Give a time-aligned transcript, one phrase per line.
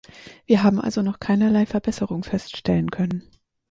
[0.47, 3.21] Wir haben also noch keinerlei Verbesserung feststellen können.